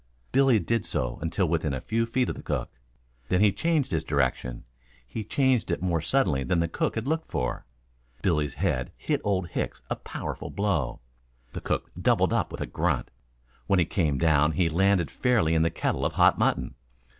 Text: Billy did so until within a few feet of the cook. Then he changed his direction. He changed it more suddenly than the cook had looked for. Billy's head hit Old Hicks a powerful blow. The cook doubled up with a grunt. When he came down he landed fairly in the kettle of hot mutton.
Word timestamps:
Billy 0.31 0.57
did 0.57 0.83
so 0.83 1.19
until 1.21 1.47
within 1.47 1.75
a 1.75 1.79
few 1.79 2.07
feet 2.07 2.27
of 2.27 2.35
the 2.35 2.41
cook. 2.41 2.71
Then 3.29 3.39
he 3.39 3.51
changed 3.51 3.91
his 3.91 4.03
direction. 4.03 4.63
He 5.05 5.23
changed 5.23 5.69
it 5.69 5.83
more 5.83 6.01
suddenly 6.01 6.43
than 6.43 6.59
the 6.59 6.67
cook 6.67 6.95
had 6.95 7.07
looked 7.07 7.29
for. 7.29 7.67
Billy's 8.23 8.55
head 8.55 8.91
hit 8.97 9.21
Old 9.23 9.49
Hicks 9.49 9.83
a 9.91 9.95
powerful 9.95 10.49
blow. 10.49 11.01
The 11.53 11.61
cook 11.61 11.91
doubled 12.01 12.33
up 12.33 12.51
with 12.51 12.61
a 12.61 12.65
grunt. 12.65 13.11
When 13.67 13.77
he 13.77 13.85
came 13.85 14.17
down 14.17 14.53
he 14.53 14.69
landed 14.69 15.11
fairly 15.11 15.53
in 15.53 15.61
the 15.61 15.69
kettle 15.69 16.03
of 16.03 16.13
hot 16.13 16.35
mutton. 16.39 16.73